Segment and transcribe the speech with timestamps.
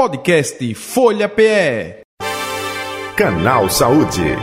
[0.00, 2.00] Podcast Folha PE.
[3.14, 4.34] Canal Saúde.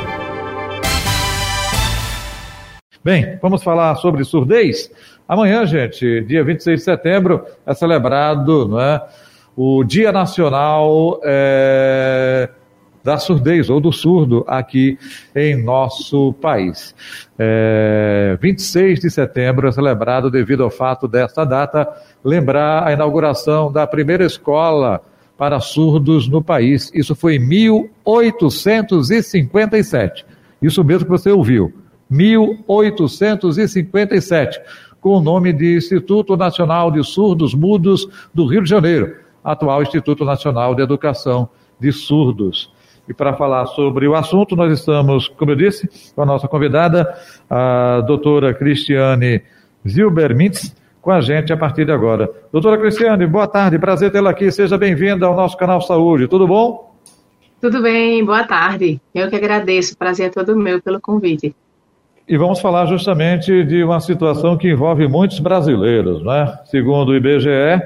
[3.03, 4.91] Bem, vamos falar sobre surdez?
[5.27, 9.03] Amanhã, gente, dia 26 de setembro, é celebrado não é,
[9.55, 12.51] o Dia Nacional é,
[13.03, 14.99] da Surdez, ou do surdo, aqui
[15.35, 16.93] em nosso país.
[17.35, 21.91] É, 26 de setembro é celebrado devido ao fato desta data
[22.23, 25.01] lembrar a inauguração da primeira escola
[25.37, 26.91] para surdos no país.
[26.93, 30.25] Isso foi em 1857.
[30.61, 31.73] Isso mesmo que você ouviu.
[32.09, 34.59] 1857,
[34.99, 40.25] com o nome de Instituto Nacional de Surdos Mudos do Rio de Janeiro, atual Instituto
[40.25, 41.47] Nacional de Educação
[41.79, 42.73] de Surdos.
[43.07, 47.15] E para falar sobre o assunto, nós estamos, como eu disse, com a nossa convidada,
[47.49, 49.41] a doutora Cristiane
[49.87, 52.29] Zilber Mintz, com a gente a partir de agora.
[52.51, 56.93] Doutora Cristiane, boa tarde, prazer tê-la aqui, seja bem-vinda ao nosso canal Saúde, tudo bom?
[57.59, 59.01] Tudo bem, boa tarde.
[59.15, 61.55] Eu que agradeço, prazer é todo meu pelo convite.
[62.27, 66.59] E vamos falar justamente de uma situação que envolve muitos brasileiros, né?
[66.65, 67.81] Segundo o IBGE,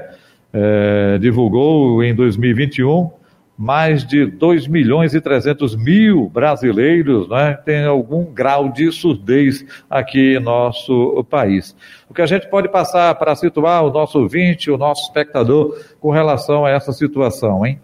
[0.52, 3.10] é, divulgou em 2021
[3.56, 10.36] mais de 2 milhões e 300 mil brasileiros né, têm algum grau de surdez aqui
[10.36, 11.76] em nosso país.
[12.12, 16.10] O que a gente pode passar para situar o nosso ouvinte, o nosso espectador, com
[16.10, 17.80] relação a essa situação, hein?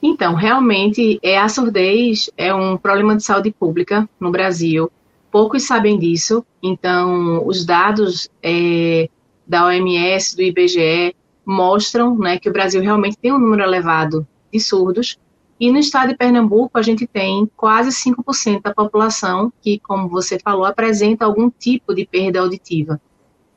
[0.00, 4.88] Então, realmente, é, a surdez é um problema de saúde pública no Brasil.
[5.28, 9.08] Poucos sabem disso, então, os dados é,
[9.44, 14.60] da OMS, do IBGE, mostram né, que o Brasil realmente tem um número elevado de
[14.60, 15.18] surdos.
[15.60, 20.38] E no estado de Pernambuco, a gente tem quase 5% da população que, como você
[20.38, 23.00] falou, apresenta algum tipo de perda auditiva.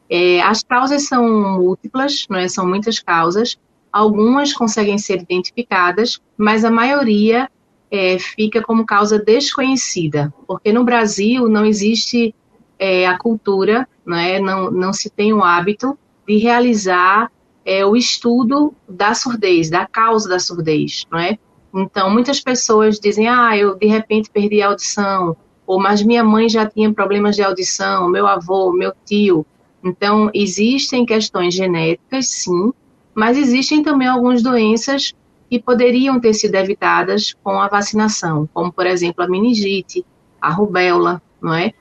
[0.10, 2.48] É, as causas são múltiplas, é?
[2.48, 3.58] são muitas causas.
[3.92, 7.50] Algumas conseguem ser identificadas, mas a maioria
[7.92, 12.34] é, fica como causa desconhecida, porque no Brasil não existe
[12.80, 14.40] é, a cultura, não, é?
[14.40, 15.98] não, não se tem o hábito
[16.28, 17.32] de realizar
[17.64, 21.38] é o estudo da surdez, da causa da surdez, não é?
[21.74, 26.50] Então, muitas pessoas dizem, ah, eu de repente perdi a audição, ou mas minha mãe
[26.50, 29.46] já tinha problemas de audição, meu avô, meu tio.
[29.84, 32.74] Então, existem questões genéticas, sim,
[33.16, 35.14] mas existem também algumas doenças
[35.50, 40.06] que poderiam ter sido evitadas com a vacinação, como, por exemplo, a meningite,
[40.40, 41.74] a rubéola, não é?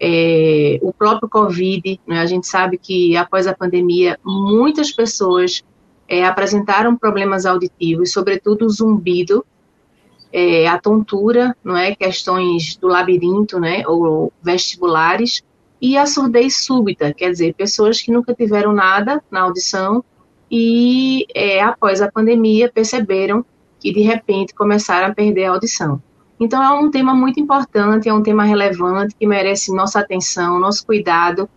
[0.00, 5.64] é, o próprio Covid, né, a gente sabe que após a pandemia, muitas pessoas
[6.08, 9.44] é, apresentaram problemas auditivos, sobretudo o zumbido,
[10.32, 15.42] é, a tontura, não é, questões do labirinto, né, ou vestibulares,
[15.80, 20.04] e a surdez súbita, quer dizer, pessoas que nunca tiveram nada na audição
[20.50, 23.44] e é, após a pandemia perceberam
[23.78, 26.02] que de repente começaram a perder a audição.
[26.38, 30.84] Então, é um tema muito importante, é um tema relevante que merece nossa atenção, nosso
[30.84, 31.48] cuidado.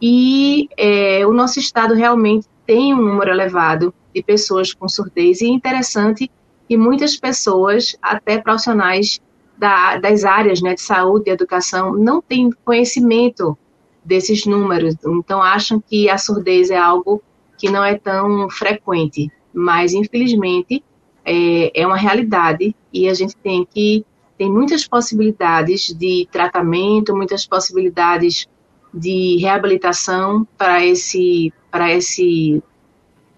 [0.00, 5.46] E é, o nosso estado realmente tem um número elevado de pessoas com surdez, e
[5.46, 6.30] é interessante
[6.68, 9.22] que muitas pessoas, até profissionais
[9.56, 13.56] da, das áreas né, de saúde e educação, não têm conhecimento
[14.04, 17.22] desses números, então acham que a surdez é algo
[17.56, 20.84] que não é tão frequente, mas infelizmente
[21.24, 24.04] é, é uma realidade e a gente tem que
[24.36, 28.46] tem muitas possibilidades de tratamento, muitas possibilidades
[28.94, 32.62] de reabilitação para esse, para esse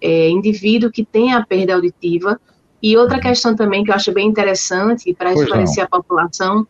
[0.01, 2.39] é, indivíduo que tem a perda auditiva.
[2.81, 6.65] E outra questão também que eu acho bem interessante para esclarecer a população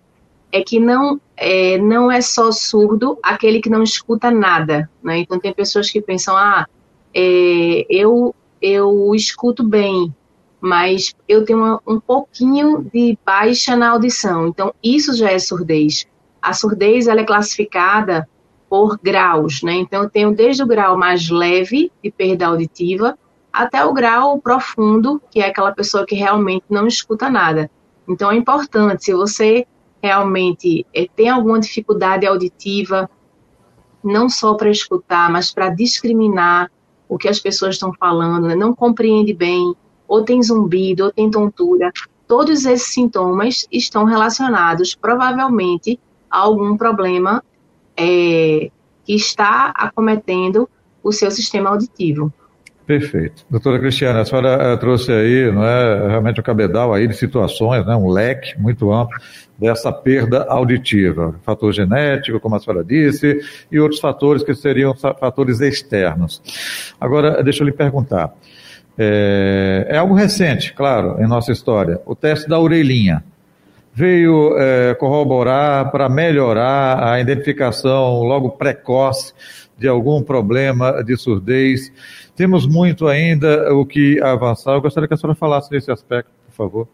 [0.52, 4.90] é que não é, não é só surdo aquele que não escuta nada.
[5.02, 5.20] Né?
[5.20, 6.68] Então, tem pessoas que pensam, ah,
[7.14, 10.14] é, eu, eu escuto bem,
[10.60, 14.48] mas eu tenho uma, um pouquinho de baixa na audição.
[14.48, 16.06] Então, isso já é surdez.
[16.42, 18.28] A surdez ela é classificada
[18.72, 19.74] por graus, né?
[19.74, 23.20] Então, eu tenho desde o grau mais leve de perda auditiva
[23.52, 27.70] até o grau profundo, que é aquela pessoa que realmente não escuta nada.
[28.08, 29.68] Então, é importante, se você
[30.02, 33.10] realmente é, tem alguma dificuldade auditiva,
[34.02, 36.72] não só para escutar, mas para discriminar
[37.10, 38.56] o que as pessoas estão falando, né?
[38.56, 39.76] não compreende bem,
[40.08, 41.92] ou tem zumbido, ou tem tontura.
[42.26, 47.44] Todos esses sintomas estão relacionados, provavelmente, a algum problema
[48.02, 48.72] é,
[49.06, 50.68] que está acometendo
[51.04, 52.34] o seu sistema auditivo.
[52.86, 53.46] Perfeito.
[53.50, 57.86] Doutora Cristiana, a senhora uh, trouxe aí, não é, realmente um cabedal aí de situações,
[57.86, 59.18] né, um leque muito amplo
[59.58, 61.36] dessa perda auditiva.
[61.44, 63.40] Fator genético, como a senhora disse,
[63.72, 66.42] e outros fatores que seriam fatores externos.
[67.00, 68.34] Agora, deixa eu lhe perguntar.
[68.98, 72.02] É, é algo recente, claro, em nossa história.
[72.06, 73.24] O teste da orelhinha
[73.94, 79.34] veio é, corroborar para melhorar a identificação logo precoce
[79.78, 81.92] de algum problema de surdez.
[82.36, 84.74] Temos muito ainda o que avançar.
[84.74, 86.88] Eu gostaria que a senhora falasse desse aspecto, por favor.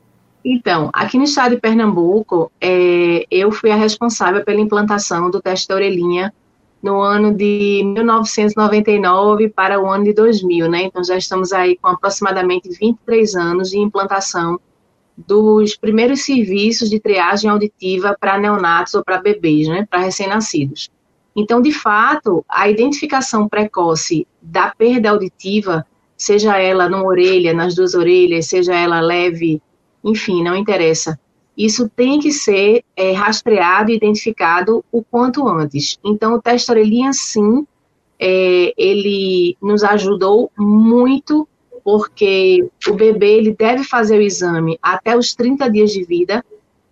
[0.44, 5.68] Então, aqui no estado de Pernambuco, é, eu fui a responsável pela implantação do teste
[5.68, 6.34] da orelhinha
[6.82, 10.84] no ano de 1999 para o ano de 2000, né?
[10.84, 14.60] Então já estamos aí com aproximadamente 23 anos de implantação
[15.18, 19.88] dos primeiros serviços de triagem auditiva para neonatos ou para bebês, né?
[19.90, 20.92] Para recém-nascidos.
[21.36, 25.86] Então, de fato, a identificação precoce da perda auditiva,
[26.16, 29.62] seja ela numa orelha, nas duas orelhas, seja ela leve,
[30.04, 31.20] enfim, não interessa.
[31.56, 35.98] Isso tem que ser é, rastreado e identificado o quanto antes.
[36.04, 37.66] Então, o teste orelhinha, sim,
[38.20, 41.48] é, ele nos ajudou muito,
[41.88, 46.44] porque o bebê ele deve fazer o exame até os 30 dias de vida,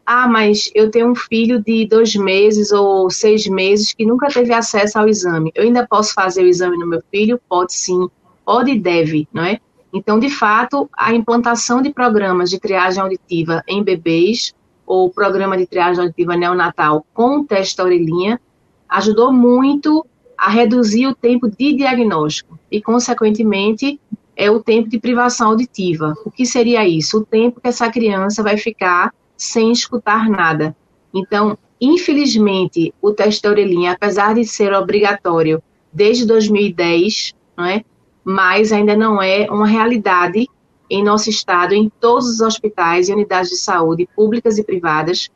[0.06, 4.54] ah, mas eu tenho um filho de dois meses ou seis meses que nunca teve
[4.54, 5.52] acesso ao exame.
[5.54, 7.38] Eu ainda posso fazer o exame no meu filho?
[7.50, 8.08] Pode sim,
[8.46, 9.60] pode e deve, não é?
[9.94, 14.56] Então, de fato, a implantação de programas de triagem auditiva em bebês
[14.86, 18.40] ou programa de triagem auditiva neonatal com teste orelhinha
[18.88, 20.06] ajudou muito
[20.38, 24.00] a reduzir o tempo de diagnóstico e, consequentemente,
[24.36, 26.14] é o tempo de privação auditiva.
[26.26, 27.20] O que seria isso?
[27.20, 30.76] O tempo que essa criança vai ficar sem escutar nada.
[31.14, 37.84] Então, infelizmente, o teste da orelhinha, apesar de ser obrigatório desde 2010, não é?
[38.24, 40.48] mas ainda não é uma realidade
[40.90, 45.30] em nosso estado, em todos os hospitais e unidades de saúde, públicas e privadas.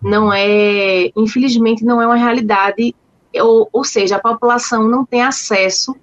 [0.00, 2.94] Não é, infelizmente, não é uma realidade,
[3.34, 5.94] ou, ou seja, a população não tem acesso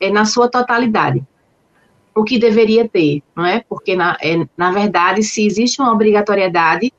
[0.00, 1.24] é, na sua totalidade
[2.14, 3.64] o que deveria ter, não é?
[3.68, 6.92] Porque, na, é, na verdade, se existe uma obrigatoriedade,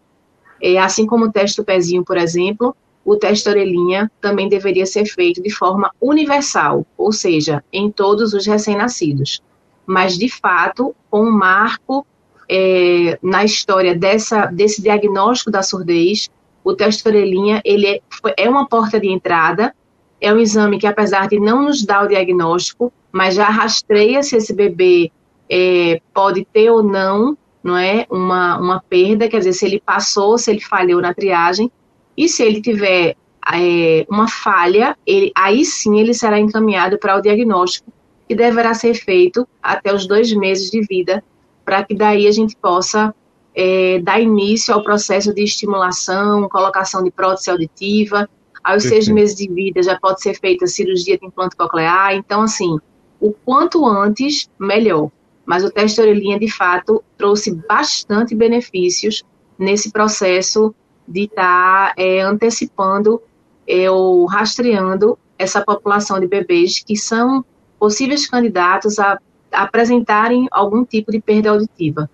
[0.61, 2.75] é, assim como o teste do pezinho, por exemplo,
[3.05, 8.45] o teste orelhinha também deveria ser feito de forma universal, ou seja, em todos os
[8.45, 9.41] recém-nascidos.
[9.85, 12.05] Mas, de fato, com um marco
[12.49, 16.29] é, na história dessa, desse diagnóstico da surdez,
[16.63, 17.99] o teste orelhinha ele é,
[18.37, 19.75] é uma porta de entrada,
[20.23, 24.37] é um exame que, apesar de não nos dar o diagnóstico, mas já rastreia se
[24.37, 25.11] esse bebê
[25.49, 30.37] é, pode ter ou não, não é, uma, uma perda, quer dizer, se ele passou,
[30.37, 31.69] se ele falhou na triagem,
[32.15, 33.17] e se ele tiver
[33.53, 37.91] é, uma falha, ele, aí sim ele será encaminhado para o diagnóstico,
[38.25, 41.21] que deverá ser feito até os dois meses de vida,
[41.65, 43.13] para que daí a gente possa
[43.53, 48.29] é, dar início ao processo de estimulação, colocação de prótese auditiva.
[48.63, 52.15] Aos seis meses de vida já pode ser feita a cirurgia de implante coclear.
[52.15, 52.77] Então, assim,
[53.19, 55.11] o quanto antes, melhor.
[55.45, 59.23] Mas o teste de orelhinha, de fato, trouxe bastante benefícios
[59.57, 60.73] nesse processo
[61.07, 63.21] de estar tá, é, antecipando
[63.67, 67.43] é, ou rastreando essa população de bebês que são
[67.77, 69.19] possíveis candidatos a
[69.51, 72.09] apresentarem algum tipo de perda auditiva.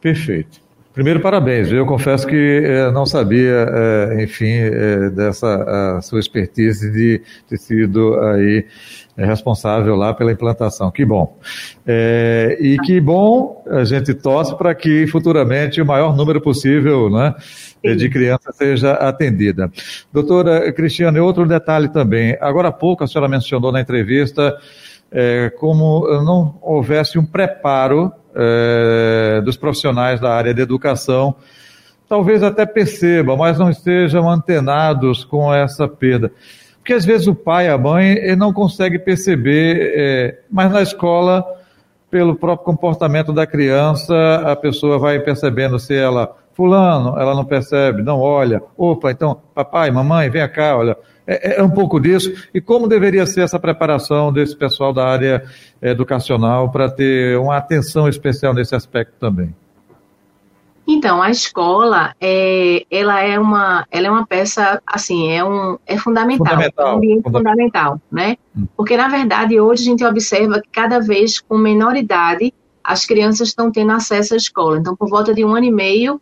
[0.00, 0.59] Perfeito.
[0.92, 1.70] Primeiro, parabéns.
[1.70, 8.18] Eu confesso que eh, não sabia, eh, enfim, eh, dessa sua expertise de ter sido
[8.20, 8.66] aí
[9.16, 10.90] responsável lá pela implantação.
[10.90, 11.38] Que bom.
[12.58, 17.34] e que bom a gente torce para que futuramente o maior número possível né,
[17.94, 19.70] de crianças seja atendida.
[20.12, 22.36] Doutora Cristiane, outro detalhe também.
[22.40, 24.56] Agora há pouco a senhora mencionou na entrevista
[25.58, 31.34] como não houvesse um preparo é, dos profissionais da área de educação,
[32.08, 36.32] talvez até percebam, mas não estejam antenados com essa perda.
[36.78, 41.44] Porque às vezes o pai, a mãe, não consegue perceber, é, mas na escola,
[42.10, 44.14] pelo próprio comportamento da criança,
[44.44, 49.90] a pessoa vai percebendo se ela, fulano, ela não percebe, não olha, opa, então, papai,
[49.90, 52.32] mamãe, vem cá, olha, é, é, um pouco disso.
[52.52, 55.44] E como deveria ser essa preparação desse pessoal da área
[55.80, 59.54] educacional para ter uma atenção especial nesse aspecto também?
[60.92, 65.96] Então, a escola, é, ela é uma, ela é uma peça, assim, é um, é
[65.96, 68.36] fundamental, fundamental, é um ambiente fundamental, fundamental né?
[68.56, 68.66] Hum.
[68.76, 73.48] Porque na verdade hoje a gente observa que cada vez com menor idade as crianças
[73.48, 74.78] estão tendo acesso à escola.
[74.78, 76.20] Então, por volta de um ano e meio,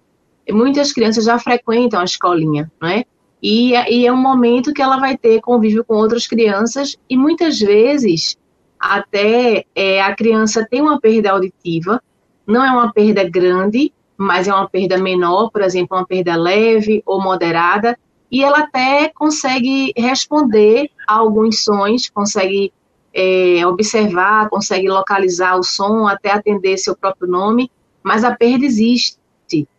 [0.51, 3.05] muitas crianças já frequentam a escolinha, né?
[3.43, 7.59] E, e é um momento que ela vai ter convívio com outras crianças e muitas
[7.59, 8.37] vezes
[8.79, 12.03] até é, a criança tem uma perda auditiva,
[12.47, 17.03] não é uma perda grande, mas é uma perda menor, por exemplo, uma perda leve
[17.07, 17.97] ou moderada,
[18.31, 22.73] e ela até consegue responder a alguns sons, consegue
[23.15, 27.71] é, observar, consegue localizar o som, até atender seu próprio nome,
[28.03, 29.17] mas a perda existe.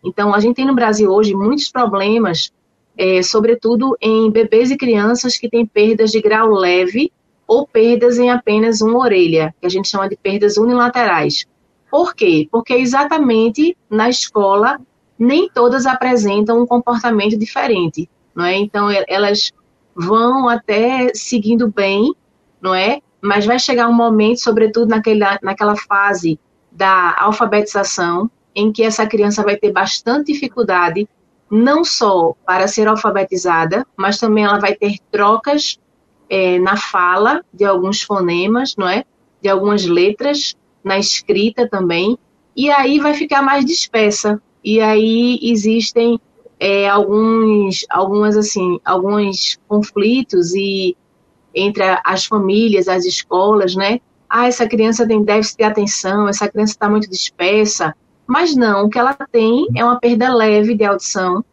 [0.02, 2.50] Então, a gente tem no Brasil hoje muitos problemas,
[2.96, 7.12] é, sobretudo em bebês e crianças que têm perdas de grau leve
[7.46, 11.46] ou perdas em apenas uma orelha, que a gente chama de perdas unilaterais.
[11.90, 12.48] Por quê?
[12.50, 14.78] Porque exatamente na escola
[15.18, 18.56] nem todas apresentam um comportamento diferente, não é?
[18.56, 19.52] Então elas
[19.94, 22.14] vão até seguindo bem,
[22.60, 23.00] não é?
[23.20, 26.38] Mas vai chegar um momento, sobretudo naquela, naquela fase
[26.72, 31.08] da alfabetização, em que essa criança vai ter bastante dificuldade,
[31.50, 35.78] não só para ser alfabetizada, mas também ela vai ter trocas
[36.28, 39.04] é, na fala de alguns fonemas, não é?
[39.42, 42.18] De algumas letras, na escrita também,
[42.56, 44.40] e aí vai ficar mais dispersa.
[44.62, 46.20] E aí existem
[46.58, 50.96] é, alguns, algumas assim, alguns conflitos e
[51.54, 54.00] entre as famílias, as escolas, né?
[54.28, 57.94] Ah, essa criança tem déficit de atenção, essa criança está muito dispersa.
[58.26, 61.44] Mas não, o que ela tem é uma perda leve de audição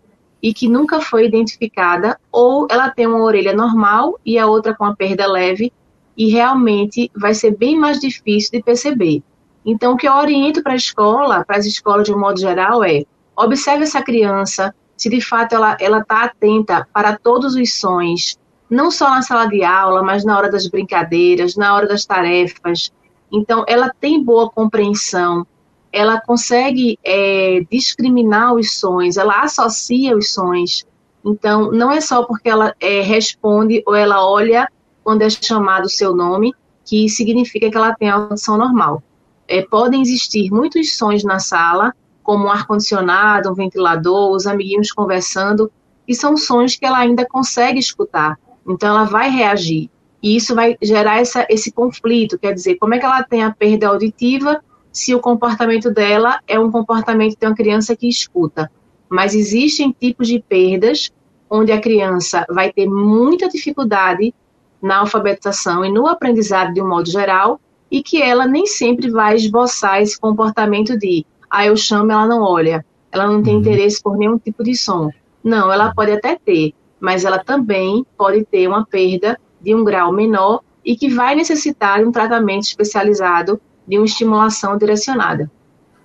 [0.43, 4.85] e que nunca foi identificada, ou ela tem uma orelha normal e a outra com
[4.85, 5.73] a perda leve,
[6.17, 9.21] e realmente vai ser bem mais difícil de perceber.
[9.63, 12.83] Então, o que eu oriento para a escola, para as escolas de um modo geral,
[12.83, 13.03] é
[13.35, 18.37] observe essa criança, se de fato ela está atenta para todos os sons,
[18.69, 22.91] não só na sala de aula, mas na hora das brincadeiras, na hora das tarefas.
[23.31, 25.45] Então, ela tem boa compreensão,
[25.91, 30.85] ela consegue é, discriminar os sons, ela associa os sons.
[31.23, 34.67] Então, não é só porque ela é, responde ou ela olha
[35.07, 39.01] quando é chamado o seu nome que significa que ela tem audição normal.
[39.47, 45.71] É, podem existir muitos sons na sala, como um ar-condicionado, um ventilador, os amiguinhos conversando,
[46.05, 48.37] e são sons que ela ainda consegue escutar.
[48.67, 49.89] Então, ela vai reagir.
[50.21, 53.51] E isso vai gerar essa, esse conflito, quer dizer, como é que ela tem a
[53.51, 54.61] perda auditiva
[54.91, 58.69] se o comportamento dela é um comportamento de uma criança que escuta.
[59.09, 61.09] Mas existem tipos de perdas
[61.49, 64.33] onde a criança vai ter muita dificuldade
[64.81, 69.35] na alfabetização e no aprendizado de um modo geral, e que ela nem sempre vai
[69.35, 73.61] esboçar esse comportamento de, ah, eu chamo, ela não olha, ela não tem uhum.
[73.61, 75.09] interesse por nenhum tipo de som.
[75.43, 80.11] Não, ela pode até ter, mas ela também pode ter uma perda de um grau
[80.11, 85.49] menor e que vai necessitar de um tratamento especializado de uma estimulação direcionada.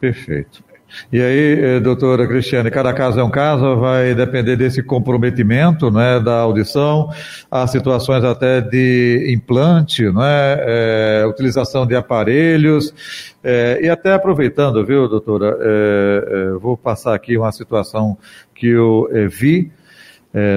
[0.01, 0.65] Perfeito.
[1.13, 6.21] E aí, eh, doutora Cristiane, cada caso é um caso, vai depender desse comprometimento né,
[6.21, 7.11] da audição,
[7.51, 12.95] há situações até de implante, né, é, utilização de aparelhos,
[13.43, 18.17] é, e até aproveitando, viu, doutora, é, vou passar aqui uma situação
[18.55, 19.71] que eu vi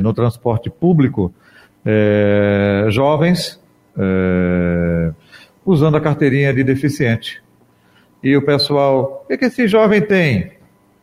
[0.02, 1.34] no transporte público,
[2.90, 3.60] jovens
[5.66, 7.44] usando a carteirinha de deficiente.
[8.26, 10.54] E o pessoal, o que, que esse jovem tem?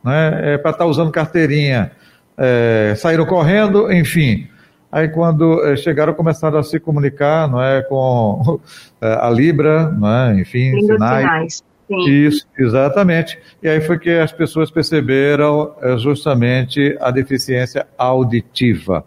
[0.02, 0.55] Né?
[0.55, 1.93] É para estar tá usando carteirinha.
[2.37, 4.49] É, saíram correndo, enfim.
[4.91, 8.59] Aí quando é, chegaram, começaram a se comunicar, não é, com
[9.00, 11.23] é, a Libra, não é, enfim, Língua sinais.
[11.23, 11.64] sinais.
[11.87, 12.11] Sim.
[12.11, 13.38] Isso, exatamente.
[13.62, 19.05] E aí foi que as pessoas perceberam é, justamente a deficiência auditiva.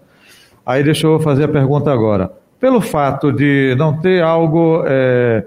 [0.66, 5.46] Aí deixa eu fazer a pergunta agora pelo fato de não ter algo é,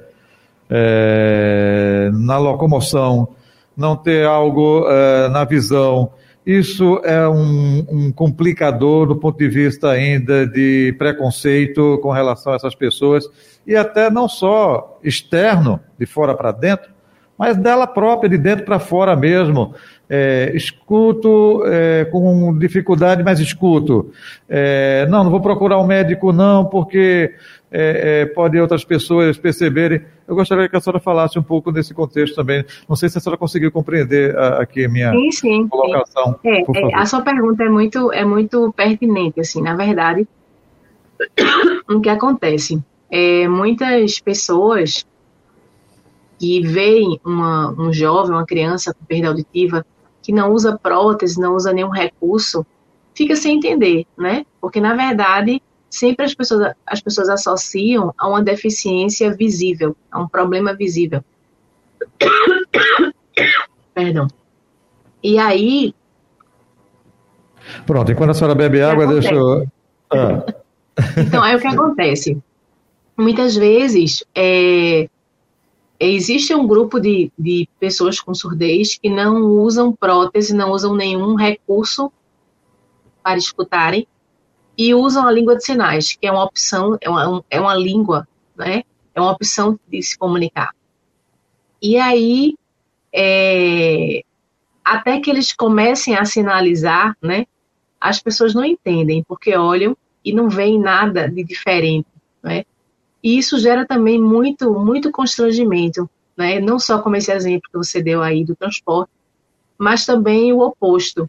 [0.71, 3.29] é, na locomoção,
[3.77, 6.11] não ter algo é, na visão,
[6.49, 12.57] isso é um, um, complicador do ponto de vista ainda de preconceito com relação a
[12.57, 13.29] essas pessoas
[13.67, 16.91] e até não só externo, de fora para dentro,
[17.38, 19.75] mas dela própria, de dentro para fora mesmo
[20.09, 24.11] é, escuto é, com dificuldade, mas escuto.
[24.49, 27.35] É, não, não vou procurar um médico, não, porque
[27.71, 30.00] é, é, pode outras pessoas perceberem.
[30.26, 32.64] Eu gostaria que a senhora falasse um pouco nesse contexto também.
[32.88, 36.38] Não sei se a senhora conseguiu compreender a, aqui a minha sim, sim, colocação.
[36.40, 36.64] Sim.
[36.75, 40.26] É, a sua pergunta é muito, é muito pertinente, assim, na verdade.
[41.88, 42.83] o que acontece?
[43.49, 45.07] muitas pessoas
[46.38, 49.85] que veem uma, um jovem, uma criança com perda auditiva,
[50.23, 52.64] que não usa prótese, não usa nenhum recurso,
[53.14, 54.47] fica sem entender, né?
[54.61, 60.28] Porque, na verdade, sempre as pessoas, as pessoas associam a uma deficiência visível, a um
[60.28, 61.25] problema visível.
[63.95, 64.28] Perdão.
[65.23, 65.95] E aí.
[67.85, 69.66] Pronto, enquanto a senhora bebe água, deixa eu.
[70.11, 70.45] Ah.
[71.16, 72.38] Então, aí o que acontece?
[73.16, 75.09] Muitas vezes, é,
[75.99, 81.35] existe um grupo de, de pessoas com surdez que não usam prótese, não usam nenhum
[81.35, 82.12] recurso
[83.23, 84.07] para escutarem
[84.76, 88.28] e usam a língua de sinais, que é uma opção, é uma, é uma língua,
[88.57, 88.85] né?
[89.19, 90.71] é uma opção de se comunicar.
[91.83, 92.55] E aí,
[93.12, 94.23] é,
[94.85, 97.47] até que eles comecem a sinalizar, né,
[98.00, 102.09] as pessoas não entendem, porque olham e não veem nada de diferente,
[102.43, 102.64] né?
[103.23, 106.61] E isso gera também muito, muito constrangimento, né?
[106.61, 109.11] Não só como esse exemplo que você deu aí do transporte,
[109.77, 111.29] mas também o oposto.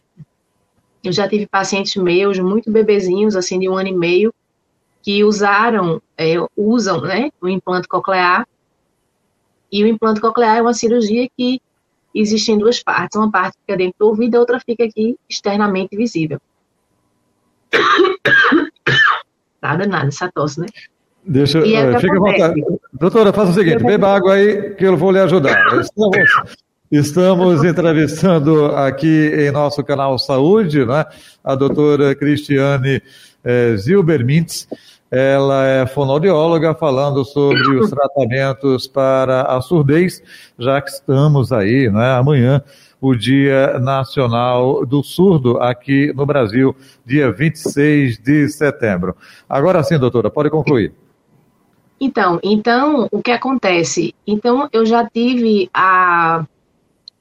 [1.02, 4.34] Eu já tive pacientes meus, muito bebezinhos, assim, de um ano e meio,
[5.02, 8.46] que usaram, é, usam, né, o implante coclear.
[9.72, 11.60] E o implante coclear é uma cirurgia que
[12.14, 13.16] existe em duas partes.
[13.16, 16.40] Uma parte fica dentro do ouvido, a outra fica aqui externamente visível.
[19.62, 20.66] Nada, nada, essa tosse, né?
[21.26, 21.76] Deixa, eu.
[21.76, 22.64] É, fica à vontade.
[22.92, 25.56] Doutora, faça o seguinte, beba água aí que eu vou lhe ajudar.
[25.80, 26.16] Estamos,
[26.90, 31.04] estamos entrevistando aqui em nosso canal Saúde, né,
[31.44, 33.02] a doutora Cristiane
[33.44, 34.66] é, Zilber Mintz.
[35.10, 40.22] Ela é fonoaudióloga falando sobre os tratamentos para a surdez,
[40.58, 42.62] já que estamos aí, né, amanhã,
[43.00, 49.16] o Dia Nacional do Surdo aqui no Brasil, dia 26 de setembro.
[49.48, 50.92] Agora sim, doutora, pode concluir.
[52.00, 54.14] Então, então, o que acontece?
[54.26, 56.46] Então, eu já tive a,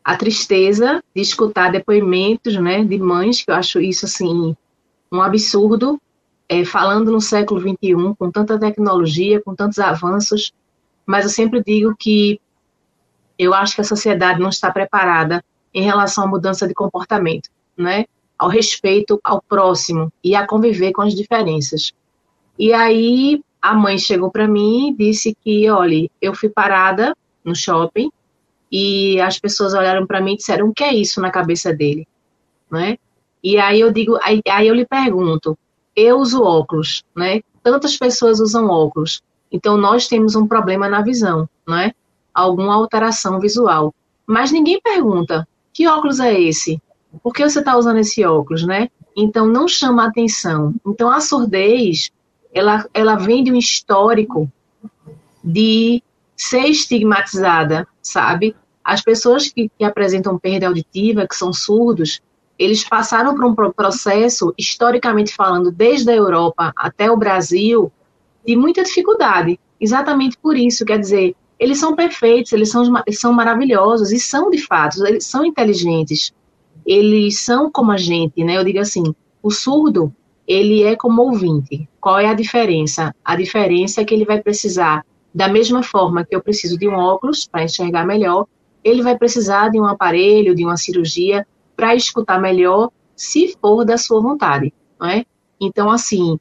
[0.04, 4.56] a tristeza de escutar depoimentos, né, de mães, que eu acho isso, assim,
[5.12, 6.00] um absurdo,
[6.48, 10.54] é, falando no século XXI, com tanta tecnologia, com tantos avanços,
[11.06, 12.40] mas eu sempre digo que
[13.38, 15.44] eu acho que a sociedade não está preparada
[15.74, 18.06] em relação à mudança de comportamento, né?
[18.38, 21.92] Ao respeito ao próximo e a conviver com as diferenças.
[22.58, 27.56] E aí a mãe chegou para mim e disse que, olha, eu fui parada no
[27.56, 28.10] shopping
[28.72, 32.08] e as pessoas olharam para mim e disseram o que é isso na cabeça dele,
[32.72, 32.98] né?
[33.44, 35.58] E aí eu digo, aí, aí eu lhe pergunto,
[35.96, 37.42] eu uso óculos, né?
[37.64, 41.94] Tantas pessoas usam óculos, então nós temos um problema na visão, né?
[42.34, 43.94] Alguma alteração visual.
[44.26, 46.82] Mas ninguém pergunta que óculos é esse?
[47.24, 48.90] Por que você está usando esse óculos, né?
[49.16, 50.74] Então não chama atenção.
[50.86, 52.12] Então a surdez
[52.54, 54.52] ela, ela vem de um histórico
[55.44, 56.04] de
[56.36, 58.56] ser estigmatizada, sabe?
[58.84, 62.22] As pessoas que, que apresentam perda auditiva, que são surdos,
[62.58, 67.92] eles passaram por um processo, historicamente falando, desde a Europa até o Brasil,
[68.46, 69.60] de muita dificuldade.
[69.80, 74.50] Exatamente por isso, quer dizer, eles são perfeitos, eles são, eles são maravilhosos e são
[74.50, 76.34] de fato, eles são inteligentes.
[76.86, 78.58] Eles são como a gente, né?
[78.58, 80.14] Eu digo assim, o surdo,
[80.50, 81.88] ele é como ouvinte.
[82.02, 83.14] Qual é a diferença?
[83.24, 86.96] A diferença é que ele vai precisar, da mesma forma que eu preciso de um
[86.96, 88.48] óculos para enxergar melhor,
[88.84, 93.96] ele vai precisar de um aparelho, de uma cirurgia para escutar melhor, se for da
[93.96, 95.24] sua vontade, não é?
[95.62, 96.40] Então, assim,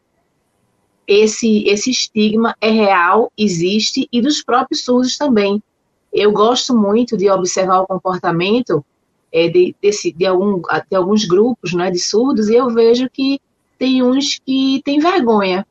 [1.07, 5.63] esse, esse estigma é real, existe, e dos próprios surdos também.
[6.11, 8.83] Eu gosto muito de observar o comportamento
[9.31, 13.39] é, de, desse, de, algum, de alguns grupos né, de surdos, e eu vejo que
[13.79, 15.67] tem uns que têm vergonha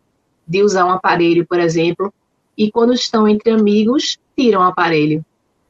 [0.48, 2.14] de usar um aparelho, por exemplo,
[2.58, 5.24] e quando estão entre amigos, tiram o aparelho,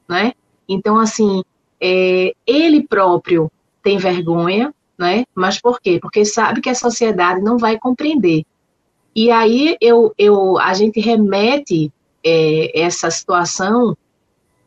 [0.08, 0.34] né?
[0.69, 1.43] Então, assim,
[1.82, 5.26] é, ele próprio tem vergonha, né?
[5.34, 6.00] Mas por quê?
[6.00, 8.45] Porque sabe que a sociedade não vai compreender.
[9.15, 11.91] E aí eu, eu, a gente remete
[12.23, 13.97] é, essa situação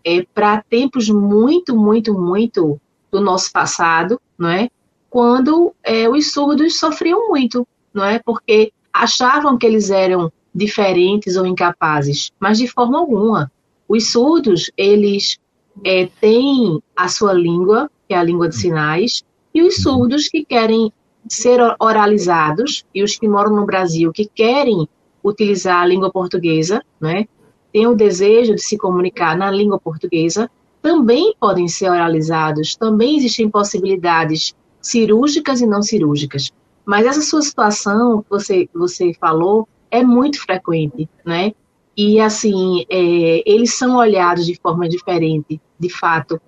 [0.04, 2.80] é, para tempos muito, muito, muito
[3.11, 4.70] do nosso passado, não é?
[5.10, 8.20] Quando é, os surdos sofriam muito, não é?
[8.20, 13.50] Porque achavam que eles eram diferentes ou incapazes, mas de forma alguma.
[13.88, 15.38] Os surdos, eles
[15.84, 20.44] é, têm a sua língua, que é a língua de sinais, e os surdos que
[20.44, 20.92] querem
[21.28, 24.88] ser oralizados, e os que moram no Brasil que querem
[25.22, 27.26] utilizar a língua portuguesa, né,
[27.72, 33.50] têm o desejo de se comunicar na língua portuguesa, também podem ser oralizados, também existem
[33.50, 36.50] possibilidades cirúrgicas e não cirúrgicas.
[36.84, 41.52] Mas essa sua situação que você, você falou é muito frequente, né?
[41.96, 46.40] E, assim, é, eles são olhados de forma diferente, de fato,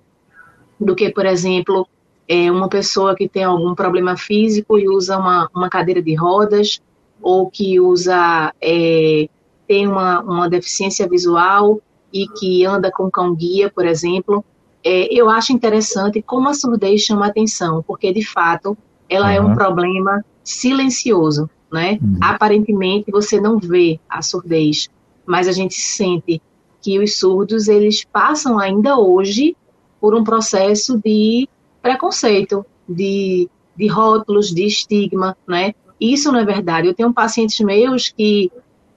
[0.79, 1.87] do que, por exemplo,
[2.27, 6.81] é, uma pessoa que tem algum problema físico e usa uma, uma cadeira de rodas,
[7.21, 9.29] ou que usa, é,
[9.67, 11.79] tem uma, uma deficiência visual
[12.11, 14.43] e que anda com cão-guia, por exemplo
[14.83, 18.77] é, eu acho interessante como a surdez chama atenção, porque de fato
[19.09, 19.33] ela uhum.
[19.33, 21.97] é um problema silencioso, né?
[22.01, 22.17] Uhum.
[22.21, 24.89] Aparentemente você não vê a surdez,
[25.25, 26.41] mas a gente sente
[26.81, 29.55] que os surdos eles passam ainda hoje
[30.01, 31.47] por um processo de
[31.81, 35.73] preconceito, de, de rótulos, de estigma, né?
[35.99, 36.87] Isso não é verdade.
[36.87, 38.51] Eu tenho pacientes meus que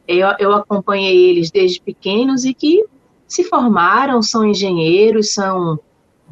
[0.09, 2.85] eu, eu acompanhei eles desde pequenos e que
[3.27, 5.79] se formaram, são engenheiros, são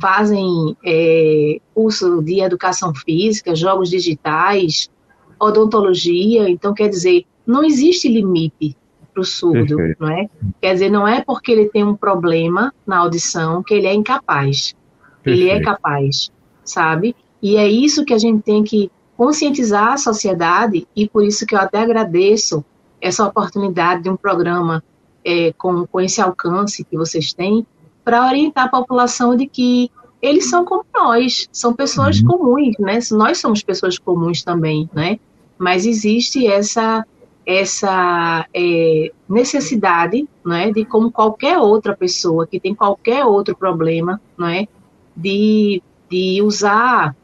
[0.01, 4.91] fazem é, curso de educação física, jogos digitais,
[5.39, 6.49] odontologia.
[6.49, 8.77] Então, quer dizer, não existe limite
[9.13, 9.97] para o surdo, Perfeito.
[10.01, 10.29] não é?
[10.61, 14.75] Quer dizer, não é porque ele tem um problema na audição que ele é incapaz.
[15.23, 15.49] Perfeito.
[15.49, 16.33] Ele é capaz,
[16.65, 17.15] sabe?
[17.41, 21.55] E é isso que a gente tem que conscientizar a sociedade e por isso que
[21.55, 22.65] eu até agradeço
[23.01, 24.83] essa oportunidade de um programa
[25.25, 27.67] é, com, com esse alcance que vocês têm
[28.05, 32.27] para orientar a população de que eles são como nós, são pessoas uhum.
[32.27, 32.99] comuns, né?
[33.13, 35.19] Nós somos pessoas comuns também, né?
[35.59, 37.05] Mas existe essa
[37.47, 44.67] essa é, necessidade, né, de como qualquer outra pessoa que tem qualquer outro problema, né,
[45.15, 47.15] de, de usar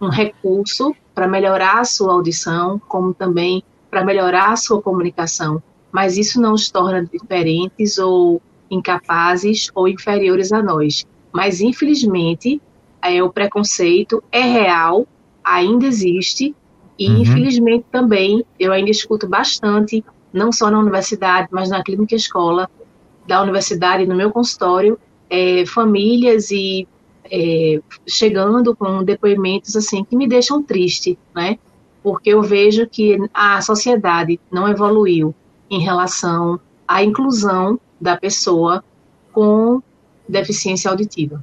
[0.00, 5.62] um recurso para melhorar a sua audição, como também para melhorar a sua comunicação.
[5.92, 11.04] Mas isso não os torna diferentes ou incapazes ou inferiores a nós.
[11.32, 12.60] Mas, infelizmente,
[13.02, 15.06] é, o preconceito é real,
[15.42, 16.54] ainda existe,
[16.98, 17.18] e, uhum.
[17.22, 22.68] infelizmente, também eu ainda escuto bastante, não só na universidade, mas na clínica escola
[23.26, 24.98] da universidade, no meu consultório,
[25.28, 26.86] é, famílias e
[27.30, 31.58] é, chegando com depoimentos assim que me deixam triste, né?
[32.02, 35.34] Porque eu vejo que a sociedade não evoluiu
[35.70, 38.82] em relação à inclusão da pessoa
[39.32, 39.80] com
[40.28, 41.42] deficiência auditiva.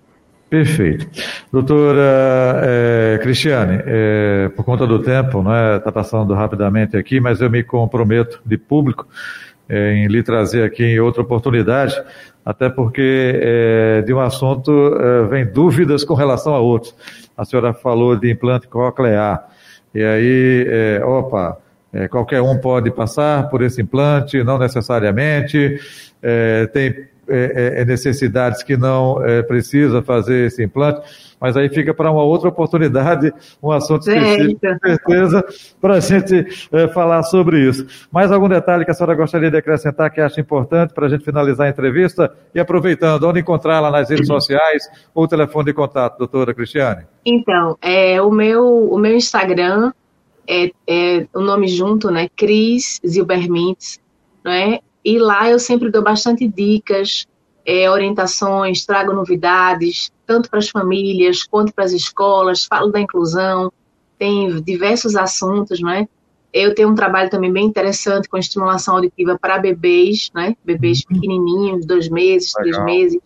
[0.49, 1.07] Perfeito.
[1.51, 7.41] Doutora é, Cristiane, é, por conta do tempo, não é, está passando rapidamente aqui, mas
[7.41, 9.05] eu me comprometo de público
[9.67, 12.01] é, em lhe trazer aqui em outra oportunidade,
[12.45, 14.71] até porque de um assunto
[15.29, 16.95] vem dúvidas com relação a outros.
[17.35, 19.49] A senhora falou de implante coclear,
[19.93, 21.57] e aí, opa,
[21.93, 25.79] é, qualquer um pode passar por esse implante, não necessariamente,
[26.73, 31.01] tem é, é, é, necessidades que não é, precisa fazer esse implante,
[31.41, 35.45] mas aí fica para uma outra oportunidade, um assunto específico, com certeza,
[35.81, 37.85] para a gente é, falar sobre isso.
[38.09, 41.25] Mais algum detalhe que a senhora gostaria de acrescentar que acha importante para a gente
[41.25, 42.33] finalizar a entrevista?
[42.55, 47.03] E aproveitando, onde encontrá-la nas redes sociais ou o telefone de contato, doutora Cristiane?
[47.25, 49.91] Então, é, o, meu, o meu Instagram
[50.47, 52.29] é, é o nome junto, né?
[52.35, 53.99] Cris Zilbermintz,
[54.43, 54.79] não é?
[55.03, 57.25] E lá eu sempre dou bastante dicas,
[57.65, 63.71] é, orientações, trago novidades, tanto para as famílias quanto para as escolas, falo da inclusão,
[64.17, 66.07] tem diversos assuntos, não é?
[66.53, 70.55] Eu tenho um trabalho também bem interessante com estimulação auditiva para bebês, né?
[70.63, 71.15] Bebês uhum.
[71.15, 72.85] pequenininhos, dois meses, Legal.
[72.85, 73.21] três meses.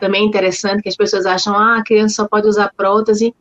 [0.00, 3.34] Também é interessante que as pessoas acham, ah, a criança só pode usar prótese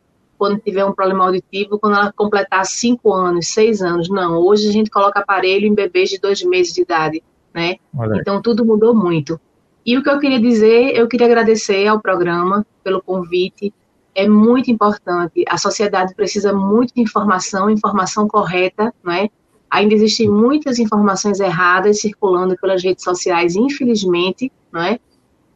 [0.44, 4.10] quando tiver um problema auditivo, quando ela completar cinco anos, seis anos.
[4.10, 7.76] Não, hoje a gente coloca aparelho em bebês de dois meses de idade né?
[8.20, 9.40] Então tudo mudou muito.
[9.86, 13.74] E o que eu queria dizer, eu queria agradecer ao programa pelo convite.
[14.16, 15.44] É muito importante.
[15.48, 19.30] A sociedade precisa muito de informação, informação correta, né?
[19.70, 25.00] Ainda existem muitas informações erradas circulando pelas redes sociais, infelizmente, né?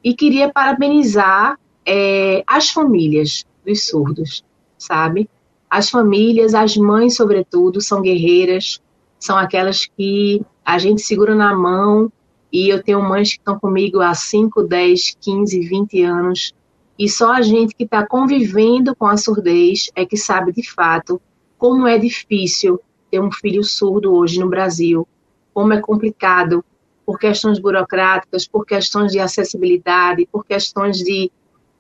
[0.04, 4.44] E queria parabenizar é, as famílias dos surdos,
[4.78, 5.30] sabe?
[5.70, 8.82] As famílias, as mães, sobretudo, são guerreiras,
[9.20, 12.12] são aquelas que a gente segura na mão
[12.52, 16.54] e eu tenho mães que estão comigo há 5, 10, 15, 20 anos
[16.98, 21.22] e só a gente que está convivendo com a surdez é que sabe de fato
[21.58, 22.80] como é difícil
[23.12, 25.08] ter um filho surdo hoje no Brasil,
[25.54, 26.64] como é complicado
[27.06, 31.32] por questões burocráticas, por questões de acessibilidade, por questões de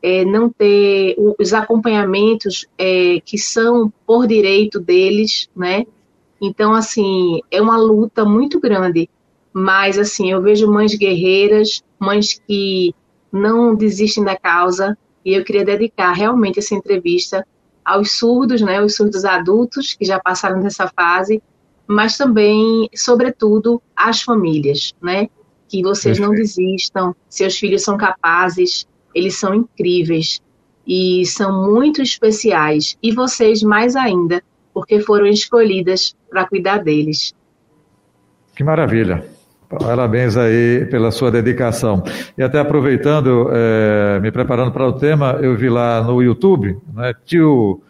[0.07, 5.85] é, não ter os acompanhamentos é, que são por direito deles, né?
[6.41, 9.09] Então, assim, é uma luta muito grande.
[9.51, 12.95] Mas, assim, eu vejo mães guerreiras, mães que
[13.29, 14.97] não desistem da causa.
[15.25, 17.45] E eu queria dedicar realmente essa entrevista
[17.83, 21.41] aos surdos, né, os surdos adultos que já passaram dessa fase,
[21.85, 25.27] mas também, sobretudo, às famílias, né,
[25.67, 28.85] que vocês não desistam, seus filhos são capazes,
[29.17, 30.39] eles são incríveis
[30.85, 34.41] e são muito especiais, e vocês mais ainda,
[34.73, 37.33] porque foram escolhidas para cuidar deles.
[38.55, 39.25] Que maravilha.
[39.67, 42.01] Parabéns aí pela sua dedicação.
[42.37, 47.13] E até aproveitando, é, me preparando para o tema, eu vi lá no YouTube, né,
[47.25, 47.81] tio,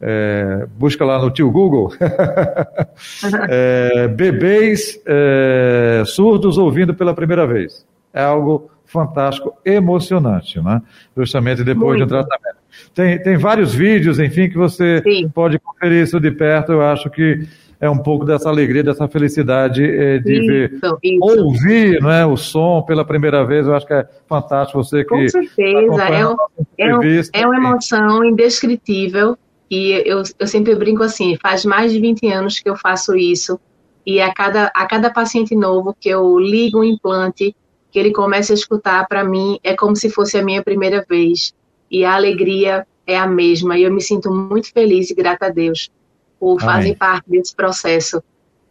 [0.00, 1.92] é, busca lá no tio Google,
[3.48, 7.84] é, bebês é, surdos ouvindo pela primeira vez.
[8.12, 10.80] É algo fantástico, emocionante, né?
[11.16, 11.98] justamente depois Muito.
[11.98, 12.56] de um tratamento.
[12.94, 15.28] Tem, tem vários vídeos, enfim, que você Sim.
[15.28, 16.70] pode conferir isso de perto.
[16.70, 17.44] Eu acho que
[17.80, 21.20] é um pouco dessa alegria, dessa felicidade é, de isso, ver, isso.
[21.20, 23.66] ouvir né, o som pela primeira vez.
[23.66, 25.10] Eu acho que é fantástico você que.
[25.10, 26.36] Com certeza, é, um,
[26.78, 27.02] é, um,
[27.32, 29.36] é uma emoção indescritível.
[29.68, 33.58] E eu, eu sempre brinco assim: faz mais de 20 anos que eu faço isso.
[34.06, 37.56] E a cada, a cada paciente novo que eu ligo um implante,
[37.94, 41.54] que ele começa a escutar, para mim é como se fosse a minha primeira vez.
[41.88, 43.78] E a alegria é a mesma.
[43.78, 45.92] E eu me sinto muito feliz e grata a Deus
[46.40, 48.20] por fazer parte desse processo,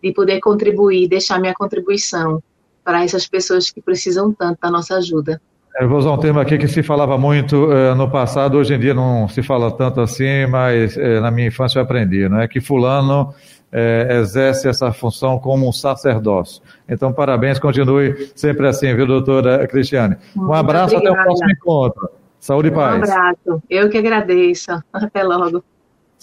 [0.04, 2.44] de poder contribuir, deixar minha contribuição
[2.84, 5.42] para essas pessoas que precisam tanto da nossa ajuda.
[5.80, 8.80] Eu vou usar um termo aqui que se falava muito uh, no passado, hoje em
[8.80, 12.48] dia não se fala tanto assim, mas uh, na minha infância eu aprendi, não é
[12.48, 13.34] que fulano
[13.74, 16.62] uh, exerce essa função como um sacerdócio.
[16.88, 20.16] Então, parabéns, continue sempre assim, viu, doutora Cristiane?
[20.36, 21.16] Muito um abraço, obrigada.
[21.16, 22.10] até o próximo encontro.
[22.40, 23.10] Saúde e paz.
[23.10, 23.64] Um abraço.
[23.70, 24.72] Eu que agradeço.
[24.92, 25.64] Até logo.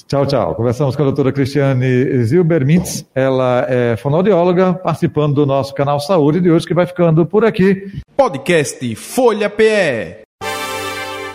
[0.06, 0.54] Tchau, tchau.
[0.54, 3.06] Conversamos com a doutora Cristiane Zilber Mintz.
[3.14, 8.00] Ela é fonoaudióloga, participando do nosso canal Saúde de hoje, que vai ficando por aqui.
[8.16, 10.24] Podcast Folha PE.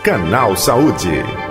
[0.02, 1.45] Canal Saúde.